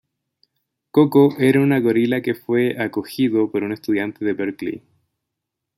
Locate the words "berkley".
4.33-4.81